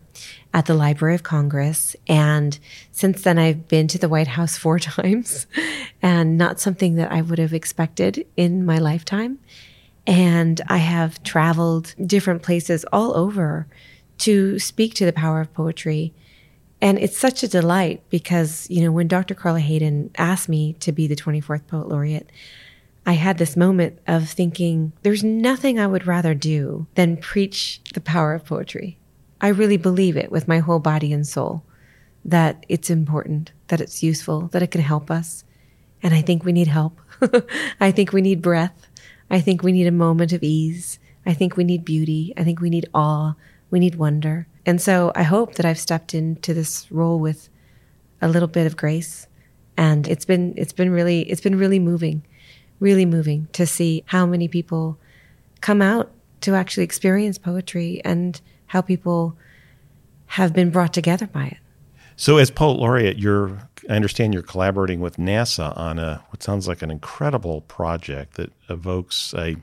at 0.54 0.66
the 0.66 0.76
Library 0.76 1.16
of 1.16 1.24
Congress, 1.24 1.94
and 2.08 2.58
since 2.94 3.24
then 3.24 3.38
I've 3.38 3.68
been 3.68 3.90
to 3.90 3.98
the 3.98 4.08
White 4.08 4.30
House 4.30 4.58
four 4.58 4.80
times, 4.96 5.46
and 6.02 6.38
not 6.38 6.62
something 6.62 6.96
that 6.96 7.12
I 7.12 7.22
would 7.22 7.38
have 7.38 7.54
expected 7.54 8.26
in 8.38 8.66
my 8.66 8.78
lifetime. 8.78 9.40
And 10.08 10.62
I 10.68 10.78
have 10.78 11.22
traveled 11.24 11.94
different 12.04 12.42
places 12.42 12.86
all 12.92 13.16
over 13.16 13.68
to 14.20 14.60
speak 14.60 14.94
to 14.96 15.06
the 15.06 15.14
power 15.14 15.42
of 15.42 15.54
poetry. 15.54 16.14
And 16.82 16.98
it's 16.98 17.18
such 17.18 17.44
a 17.44 17.48
delight 17.48 18.02
because, 18.10 18.70
you 18.70 18.84
know, 18.84 18.92
when 18.92 19.08
Dr. 19.08 19.36
Carla 19.36 19.60
Hayden 19.60 20.12
asked 20.18 20.50
me 20.50 20.74
to 20.80 20.92
be 20.92 21.08
the 21.08 21.16
24th 21.16 21.68
Poet 21.68 21.90
Laureate, 21.90 22.30
I 23.06 23.14
had 23.14 23.38
this 23.38 23.58
moment 23.58 24.00
of 24.08 24.30
thinking, 24.30 24.94
there's 25.02 25.24
nothing 25.24 25.80
I 25.80 25.88
would 25.88 26.06
rather 26.06 26.34
do 26.34 26.88
than 26.96 27.18
preach 27.18 27.82
the 27.94 28.02
power 28.02 28.34
of 28.34 28.46
poetry. 28.46 29.00
I 29.42 29.48
really 29.50 29.78
believe 29.78 30.18
it 30.18 30.32
with 30.32 30.48
my 30.48 30.60
whole 30.60 30.80
body 30.80 31.14
and 31.14 31.26
soul 31.26 31.64
that 32.26 32.66
it's 32.68 32.90
important, 32.90 33.52
that 33.68 33.82
it's 33.82 34.04
useful, 34.04 34.48
that 34.50 34.62
it 34.62 34.72
can 34.72 34.82
help 34.82 35.10
us. 35.10 35.44
And 36.04 36.14
I 36.14 36.22
think 36.22 36.44
we 36.44 36.52
need 36.52 36.68
help. 36.68 37.00
I 37.80 37.92
think 37.92 38.14
we 38.14 38.22
need 38.22 38.42
breath. 38.42 38.88
I 39.30 39.42
think 39.42 39.64
we 39.64 39.72
need 39.72 39.88
a 39.88 39.92
moment 39.92 40.34
of 40.34 40.44
ease. 40.44 41.00
I 41.26 41.34
think 41.34 41.56
we 41.56 41.64
need 41.64 41.86
beauty. 41.86 42.34
I 42.38 42.44
think 42.44 42.60
we 42.60 42.70
need 42.70 42.90
awe. 42.94 43.36
We 43.70 43.80
need 43.80 43.96
wonder. 43.96 44.48
And 44.66 44.82
so 44.82 45.12
I 45.16 45.24
hope 45.24 45.56
that 45.56 45.66
I've 45.66 45.80
stepped 45.80 46.14
into 46.14 46.54
this 46.54 46.92
role 46.92 47.20
with 47.20 47.50
a 48.22 48.28
little 48.28 48.48
bit 48.48 48.66
of 48.66 48.78
grace. 48.78 49.28
And 49.78 50.08
it's 50.08 50.26
been 50.26 50.54
it's 50.58 50.74
been 50.74 50.90
really 50.90 51.22
it's 51.30 51.42
been 51.42 51.58
really 51.58 51.80
moving, 51.80 52.24
really 52.80 53.06
moving 53.06 53.48
to 53.54 53.66
see 53.66 54.04
how 54.08 54.26
many 54.26 54.48
people 54.48 54.98
come 55.62 55.82
out 55.82 56.12
to 56.42 56.56
actually 56.56 56.84
experience 56.84 57.38
poetry 57.38 58.02
and 58.04 58.40
how 58.68 58.82
people 58.82 59.38
have 60.28 60.54
been 60.54 60.70
brought 60.70 60.94
together 60.94 61.28
by 61.28 61.46
it. 61.46 61.58
So, 62.16 62.38
as 62.38 62.52
poet 62.52 62.80
laureate, 62.80 63.18
you're 63.18 63.69
I 63.90 63.96
understand 63.96 64.36
you're 64.36 64.44
collaborating 64.44 65.00
with 65.00 65.18
NASA 65.18 65.76
on 65.76 65.98
a 65.98 66.24
what 66.30 66.44
sounds 66.44 66.68
like 66.68 66.84
an 66.84 66.92
incredible 66.92 67.62
project 67.62 68.36
that 68.36 68.54
evokes 68.70 69.34
a 69.36 69.56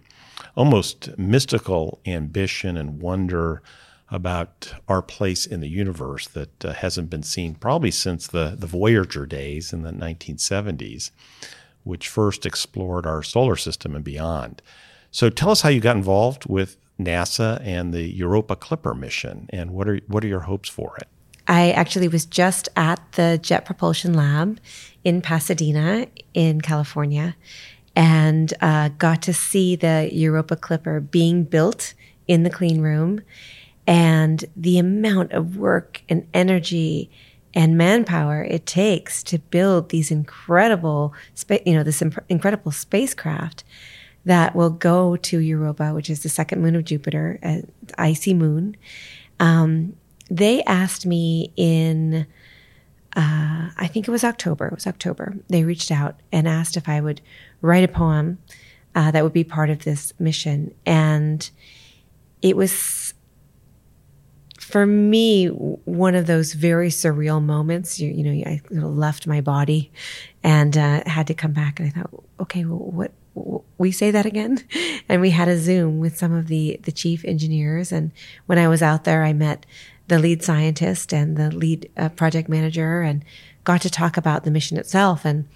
almost 0.57 1.17
mystical 1.17 2.01
ambition 2.05 2.77
and 2.77 3.01
wonder 3.01 3.63
about 4.11 4.75
our 4.89 5.01
place 5.01 5.47
in 5.47 5.61
the 5.61 5.69
universe 5.69 6.27
that 6.29 6.65
uh, 6.65 6.73
hasn't 6.73 7.09
been 7.09 7.23
seen 7.23 7.55
probably 7.55 7.91
since 7.91 8.27
the, 8.27 8.57
the 8.59 8.67
Voyager 8.67 9.27
days 9.27 9.73
in 9.73 9.83
the 9.83 9.93
1970s, 9.93 11.11
which 11.85 12.09
first 12.09 12.45
explored 12.45 13.07
our 13.07 13.23
solar 13.23 13.57
system 13.57 13.95
and 13.95 14.05
beyond. 14.05 14.61
So 15.11 15.31
tell 15.31 15.51
us 15.51 15.63
how 15.63 15.69
you 15.69 15.81
got 15.81 15.97
involved 15.97 16.47
with 16.47 16.77
NASA 17.01 17.61
and 17.65 17.93
the 17.95 18.03
Europa 18.03 18.57
Clipper 18.57 18.95
mission, 18.95 19.49
and 19.51 19.71
what 19.71 19.89
are 19.89 20.01
what 20.09 20.25
are 20.25 20.29
your 20.29 20.41
hopes 20.41 20.69
for 20.69 20.97
it? 20.97 21.09
I 21.49 21.71
actually 21.71 22.09
was 22.09 22.27
just 22.27 22.69
at 22.77 23.01
the 23.13 23.39
Jet 23.43 23.65
Propulsion 23.65 24.15
Lab 24.15 24.59
in 25.05 25.23
Pasadena, 25.23 26.07
in 26.35 26.61
California, 26.61 27.37
and 27.95 28.53
uh, 28.61 28.89
got 28.99 29.23
to 29.23 29.33
see 29.33 29.77
the 29.77 30.11
Europa 30.13 30.57
Clipper 30.57 31.01
being 31.01 31.45
built 31.45 31.95
in 32.27 32.43
the 32.43 32.51
clean 32.51 32.81
room 32.81 33.21
and 33.87 34.45
the 34.57 34.79
amount 34.79 35.33
of 35.33 35.57
work 35.57 36.03
and 36.09 36.27
energy 36.35 37.11
and 37.55 37.79
manpower 37.79 38.45
it 38.45 38.67
takes 38.67 39.23
to 39.23 39.39
build 39.39 39.89
these 39.89 40.11
incredible, 40.11 41.15
spa- 41.35 41.59
you 41.65 41.75
know, 41.75 41.83
this 41.83 42.03
imp- 42.03 42.25
incredible 42.29 42.73
spacecraft 42.73 43.65
that 44.25 44.55
will 44.55 44.71
go 44.71 45.17
to 45.17 45.39
Europa, 45.39 45.95
which 45.95 46.11
is 46.11 46.23
the 46.23 46.29
second 46.29 46.61
moon 46.61 46.75
of 46.75 46.85
Jupiter, 46.85 47.39
an 47.43 47.71
icy 47.97 48.35
moon. 48.35 48.77
Um, 49.39 49.95
they 50.31 50.63
asked 50.65 51.07
me 51.07 51.53
in 51.57 52.27
uh, 53.17 53.71
I 53.79 53.87
think 53.87 54.07
it 54.07 54.11
was 54.11 54.25
October. 54.25 54.67
It 54.67 54.75
was 54.75 54.87
October. 54.87 55.37
They 55.49 55.65
reached 55.65 55.91
out 55.91 56.21
and 56.31 56.47
asked 56.47 56.77
if 56.77 56.87
I 56.87 57.01
would 57.01 57.23
write 57.63 57.83
a 57.83 57.89
poem 57.89 58.39
uh, 58.95 59.11
that 59.11 59.25
would 59.25 59.33
be 59.33 59.43
part 59.43 59.71
of 59.71 59.85
this 59.85 60.13
mission. 60.19 60.75
And 60.85 61.49
it 62.43 62.59
was, 62.59 63.15
for 64.61 64.85
me, 64.85 65.47
one 65.47 66.15
of 66.15 66.27
those 66.27 66.53
very 66.53 66.91
surreal 66.91 67.43
moments. 67.43 67.99
You, 67.99 68.11
you 68.11 68.23
know, 68.23 68.51
I 68.51 68.61
left 68.71 69.27
my 69.27 69.41
body 69.41 69.91
and 70.43 70.77
uh, 70.77 71.03
had 71.07 71.27
to 71.29 71.35
come 71.35 71.53
back. 71.53 71.81
And 71.81 71.89
I 71.89 71.93
thought, 71.93 72.23
okay, 72.41 72.67
well, 72.67 72.79
what, 72.79 73.13
we 73.79 73.93
say 73.93 74.11
that 74.11 74.25
again 74.27 74.63
and 75.09 75.21
we 75.21 75.31
had 75.31 75.49
a 75.49 75.59
zoom 75.59 75.99
with 75.99 76.17
some 76.17 76.33
of 76.33 76.47
the 76.47 76.81
the 76.85 76.91
chief 76.91 77.23
engineers 77.27 77.93
and 77.93 78.11
when 78.47 78.57
i 78.59 78.67
was 78.67 78.81
out 78.81 79.05
there 79.05 79.25
i 79.25 79.35
met 79.35 79.67
the 80.09 80.19
lead 80.19 80.43
scientist 80.43 81.13
and 81.13 81.37
the 81.37 81.51
lead 81.51 81.91
uh, 81.97 82.09
project 82.11 82.49
manager 82.49 83.03
and 83.03 83.25
got 83.65 83.83
to 83.83 83.91
talk 83.91 84.17
about 84.17 84.45
the 84.45 84.51
mission 84.51 84.77
itself. 84.77 85.25
And 85.25 85.49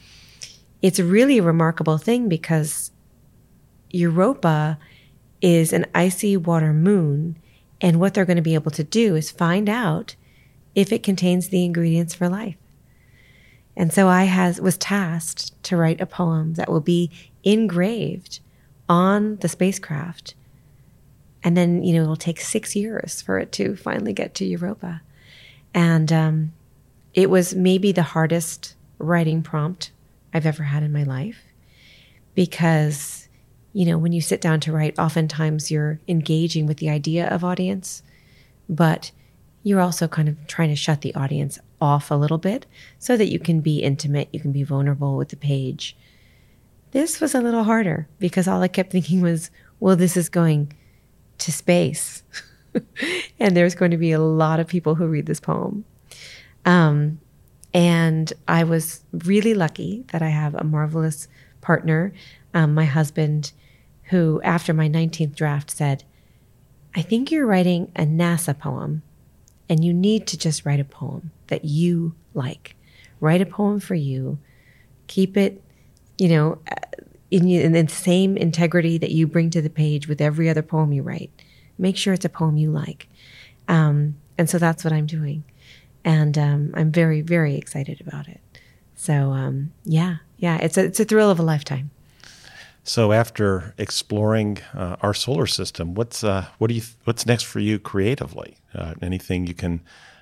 it's 0.82 0.98
really 0.98 1.38
a 1.38 1.42
remarkable 1.42 1.98
thing 1.98 2.28
because 2.28 2.90
Europa 3.90 4.78
is 5.40 5.72
an 5.72 5.86
icy 5.94 6.36
water 6.36 6.72
moon. 6.72 7.36
And 7.80 7.98
what 7.98 8.14
they're 8.14 8.24
going 8.24 8.36
to 8.36 8.42
be 8.42 8.54
able 8.54 8.72
to 8.72 8.84
do 8.84 9.14
is 9.14 9.30
find 9.30 9.68
out 9.68 10.16
if 10.74 10.92
it 10.92 11.02
contains 11.02 11.48
the 11.48 11.64
ingredients 11.64 12.14
for 12.14 12.28
life. 12.28 12.56
And 13.76 13.92
so 13.92 14.08
I 14.08 14.24
has, 14.24 14.60
was 14.60 14.76
tasked 14.76 15.62
to 15.64 15.76
write 15.76 16.00
a 16.00 16.06
poem 16.06 16.54
that 16.54 16.70
will 16.70 16.80
be 16.80 17.10
engraved 17.44 18.40
on 18.88 19.36
the 19.36 19.48
spacecraft 19.48 20.34
and 21.42 21.56
then 21.56 21.82
you 21.82 21.94
know 21.94 22.02
it'll 22.02 22.16
take 22.16 22.40
six 22.40 22.76
years 22.76 23.22
for 23.22 23.38
it 23.38 23.52
to 23.52 23.76
finally 23.76 24.12
get 24.12 24.34
to 24.36 24.44
Europa. 24.44 25.02
And 25.72 26.12
um, 26.12 26.52
it 27.14 27.30
was 27.30 27.54
maybe 27.54 27.92
the 27.92 28.02
hardest 28.02 28.74
writing 28.98 29.42
prompt 29.42 29.92
I've 30.34 30.46
ever 30.46 30.64
had 30.64 30.82
in 30.82 30.92
my 30.92 31.02
life 31.02 31.42
because 32.34 33.28
you 33.72 33.86
know 33.86 33.98
when 33.98 34.12
you 34.12 34.20
sit 34.20 34.40
down 34.40 34.60
to 34.60 34.72
write, 34.72 34.98
oftentimes 34.98 35.70
you're 35.70 36.00
engaging 36.08 36.66
with 36.66 36.78
the 36.78 36.90
idea 36.90 37.28
of 37.28 37.44
audience, 37.44 38.02
but 38.68 39.12
you're 39.62 39.80
also 39.80 40.08
kind 40.08 40.28
of 40.28 40.46
trying 40.46 40.70
to 40.70 40.76
shut 40.76 41.02
the 41.02 41.14
audience 41.14 41.58
off 41.80 42.10
a 42.10 42.14
little 42.14 42.38
bit 42.38 42.66
so 42.98 43.16
that 43.16 43.30
you 43.30 43.38
can 43.38 43.60
be 43.60 43.82
intimate, 43.82 44.28
you 44.32 44.40
can 44.40 44.52
be 44.52 44.62
vulnerable 44.62 45.16
with 45.16 45.28
the 45.28 45.36
page. 45.36 45.96
This 46.92 47.20
was 47.20 47.34
a 47.34 47.40
little 47.40 47.64
harder 47.64 48.08
because 48.18 48.48
all 48.48 48.62
I 48.62 48.68
kept 48.68 48.90
thinking 48.90 49.20
was, 49.20 49.50
well, 49.78 49.96
this 49.96 50.16
is 50.16 50.28
going 50.28 50.72
to 51.40 51.52
space. 51.52 52.22
and 53.40 53.56
there's 53.56 53.74
going 53.74 53.90
to 53.90 53.96
be 53.96 54.12
a 54.12 54.20
lot 54.20 54.60
of 54.60 54.66
people 54.66 54.94
who 54.94 55.06
read 55.06 55.26
this 55.26 55.40
poem. 55.40 55.84
Um, 56.64 57.20
and 57.72 58.32
I 58.48 58.64
was 58.64 59.02
really 59.12 59.54
lucky 59.54 60.04
that 60.12 60.22
I 60.22 60.28
have 60.28 60.54
a 60.54 60.64
marvelous 60.64 61.28
partner, 61.60 62.12
um, 62.54 62.74
my 62.74 62.84
husband, 62.84 63.52
who, 64.04 64.40
after 64.42 64.74
my 64.74 64.88
19th 64.88 65.36
draft, 65.36 65.70
said, 65.70 66.04
I 66.94 67.02
think 67.02 67.30
you're 67.30 67.46
writing 67.46 67.92
a 67.94 68.02
NASA 68.02 68.58
poem, 68.58 69.02
and 69.68 69.84
you 69.84 69.94
need 69.94 70.26
to 70.28 70.38
just 70.38 70.66
write 70.66 70.80
a 70.80 70.84
poem 70.84 71.30
that 71.46 71.64
you 71.64 72.14
like. 72.34 72.74
Write 73.20 73.40
a 73.40 73.46
poem 73.46 73.78
for 73.78 73.94
you, 73.94 74.38
keep 75.06 75.36
it, 75.36 75.62
you 76.18 76.28
know, 76.28 76.58
in, 77.30 77.48
in 77.48 77.72
the 77.72 77.88
same 77.88 78.36
integrity 78.36 78.98
that 78.98 79.10
you 79.10 79.26
bring 79.26 79.50
to 79.50 79.62
the 79.62 79.70
page 79.70 80.08
with 80.08 80.20
every 80.20 80.48
other 80.48 80.62
poem 80.62 80.92
you 80.92 81.02
write. 81.02 81.30
Make 81.78 81.96
sure 81.96 82.12
it's 82.12 82.24
a 82.24 82.30
poem 82.30 82.56
you 82.56 82.70
like. 82.70 83.08
Um, 83.68 84.16
and 84.36 84.50
so 84.50 84.58
that's 84.58 84.84
what 84.84 84.92
I'm 84.92 85.06
doing. 85.06 85.44
And 86.04 86.36
um, 86.36 86.72
I'm 86.74 86.90
very, 86.90 87.20
very 87.20 87.56
excited 87.56 88.00
about 88.00 88.28
it. 88.28 88.40
So 88.96 89.32
um, 89.32 89.72
yeah, 89.84 90.16
yeah, 90.38 90.58
it's 90.58 90.76
a, 90.76 90.84
it's 90.84 91.00
a 91.00 91.04
thrill 91.04 91.30
of 91.30 91.38
a 91.38 91.42
lifetime. 91.42 91.90
So 92.82 93.12
after 93.12 93.74
exploring 93.78 94.58
uh, 94.74 94.96
our 95.00 95.14
solar 95.14 95.46
system, 95.46 95.94
what's 95.94 96.24
uh, 96.24 96.46
what 96.58 96.68
do 96.68 96.74
you 96.74 96.82
what's 97.04 97.26
next 97.26 97.44
for 97.44 97.60
you 97.60 97.78
creatively? 97.78 98.56
Uh, 98.74 98.94
anything 99.02 99.46
you 99.46 99.54
can 99.54 99.80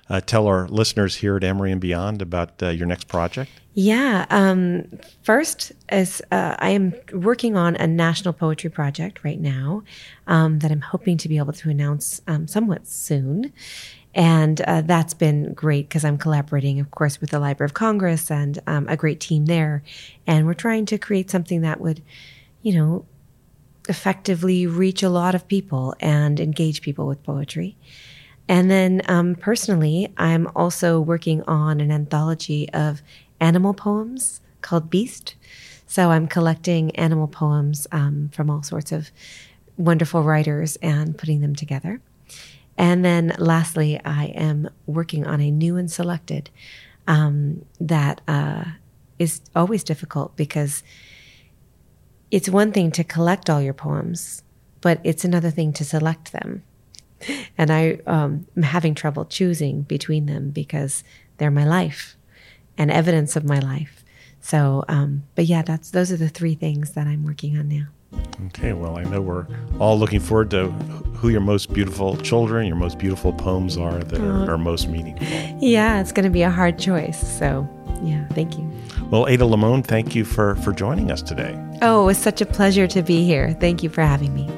uh, 0.09 0.21
tell 0.21 0.47
our 0.47 0.67
listeners 0.67 1.15
here 1.15 1.37
at 1.37 1.43
Emory 1.43 1.71
and 1.71 1.79
Beyond 1.79 2.21
about 2.21 2.61
uh, 2.61 2.69
your 2.69 2.87
next 2.87 3.07
project? 3.07 3.51
Yeah. 3.73 4.25
Um, 4.29 4.85
first, 5.23 5.71
as 5.87 6.21
uh, 6.31 6.55
I 6.59 6.71
am 6.71 6.93
working 7.13 7.55
on 7.55 7.75
a 7.75 7.87
national 7.87 8.33
poetry 8.33 8.69
project 8.69 9.23
right 9.23 9.39
now 9.39 9.83
um, 10.27 10.59
that 10.59 10.71
I'm 10.71 10.81
hoping 10.81 11.17
to 11.17 11.29
be 11.29 11.37
able 11.37 11.53
to 11.53 11.69
announce 11.69 12.21
um, 12.27 12.47
somewhat 12.47 12.87
soon. 12.87 13.53
And 14.15 14.59
uh, 14.61 14.81
that's 14.81 15.13
been 15.13 15.53
great 15.53 15.87
because 15.87 16.03
I'm 16.03 16.17
collaborating, 16.17 16.79
of 16.79 16.89
course, 16.89 17.21
with 17.21 17.29
the 17.29 17.39
Library 17.39 17.67
of 17.67 17.75
Congress 17.75 18.31
and 18.31 18.59
um, 18.65 18.87
a 18.89 18.97
great 18.97 19.19
team 19.19 19.45
there. 19.45 19.83
And 20.25 20.47
we're 20.47 20.55
trying 20.55 20.87
to 20.87 20.97
create 20.97 21.29
something 21.29 21.61
that 21.61 21.79
would, 21.79 22.01
you 22.63 22.73
know, 22.73 23.05
effectively 23.87 24.65
reach 24.65 25.03
a 25.03 25.09
lot 25.09 25.35
of 25.35 25.47
people 25.47 25.95
and 25.99 26.39
engage 26.39 26.81
people 26.81 27.07
with 27.07 27.21
poetry. 27.23 27.77
And 28.49 28.69
then 28.69 29.03
um, 29.07 29.35
personally, 29.35 30.11
I'm 30.17 30.49
also 30.55 30.99
working 30.99 31.43
on 31.43 31.79
an 31.79 31.91
anthology 31.91 32.67
of 32.71 33.03
animal 33.39 33.75
poems 33.75 34.41
called 34.61 34.89
Beast. 34.89 35.35
So 35.85 36.09
I'm 36.09 36.27
collecting 36.27 36.93
animal 36.95 37.27
poems 37.27 37.85
um, 37.91 38.29
from 38.33 38.49
all 38.49 38.63
sorts 38.63 38.91
of 38.91 39.11
wonderful 39.77 40.23
writers 40.23 40.77
and 40.81 41.15
putting 41.15 41.41
them 41.41 41.55
together. 41.55 42.01
And 42.75 43.05
then 43.05 43.35
lastly, 43.37 44.01
I 44.03 44.25
am 44.25 44.69
working 44.87 45.27
on 45.27 45.41
a 45.41 45.51
new 45.51 45.77
and 45.77 45.91
selected 45.91 46.49
um, 47.07 47.65
that 47.79 48.21
uh, 48.27 48.65
is 49.19 49.41
always 49.55 49.83
difficult 49.83 50.35
because 50.35 50.81
it's 52.31 52.49
one 52.49 52.71
thing 52.71 52.91
to 52.91 53.03
collect 53.03 53.47
all 53.47 53.61
your 53.61 53.73
poems, 53.73 54.43
but 54.81 54.99
it's 55.03 55.23
another 55.23 55.51
thing 55.51 55.71
to 55.73 55.85
select 55.85 56.31
them 56.31 56.63
and 57.57 57.71
I 57.71 57.99
um, 58.05 58.47
am 58.55 58.63
having 58.63 58.95
trouble 58.95 59.25
choosing 59.25 59.83
between 59.83 60.25
them 60.25 60.49
because 60.49 61.03
they're 61.37 61.51
my 61.51 61.65
life 61.65 62.15
and 62.77 62.89
evidence 62.89 63.35
of 63.35 63.43
my 63.43 63.59
life. 63.59 64.03
So, 64.41 64.85
um, 64.87 65.23
but 65.35 65.45
yeah, 65.45 65.61
that's 65.61 65.91
those 65.91 66.11
are 66.11 66.17
the 66.17 66.29
three 66.29 66.55
things 66.55 66.91
that 66.91 67.07
I'm 67.07 67.23
working 67.23 67.57
on 67.57 67.67
now. 67.67 67.87
Okay, 68.47 68.73
well, 68.73 68.97
I 68.97 69.03
know 69.03 69.21
we're 69.21 69.45
all 69.79 69.99
looking 69.99 70.19
forward 70.19 70.49
to 70.51 70.69
who 71.19 71.29
your 71.29 71.41
most 71.41 71.73
beautiful 71.73 72.17
children, 72.17 72.65
your 72.65 72.75
most 72.75 72.97
beautiful 72.97 73.33
poems 73.33 73.77
are 73.77 73.99
that 73.99 74.19
are, 74.19 74.51
are 74.51 74.57
most 74.57 74.87
meaningful. 74.87 75.27
Yeah, 75.59 75.99
it's 75.99 76.11
going 76.11 76.23
to 76.23 76.29
be 76.31 76.41
a 76.41 76.49
hard 76.49 76.79
choice. 76.79 77.19
So, 77.37 77.69
yeah, 78.01 78.25
thank 78.29 78.57
you. 78.57 78.71
Well, 79.11 79.27
Ada 79.27 79.45
Limon, 79.45 79.83
thank 79.83 80.15
you 80.15 80.23
for 80.23 80.55
for 80.57 80.71
joining 80.71 81.11
us 81.11 81.21
today. 81.21 81.59
Oh, 81.81 82.03
it 82.03 82.05
was 82.05 82.17
such 82.17 82.41
a 82.41 82.45
pleasure 82.45 82.87
to 82.87 83.03
be 83.03 83.23
here. 83.23 83.55
Thank 83.59 83.83
you 83.83 83.89
for 83.89 84.01
having 84.01 84.33
me. 84.33 84.49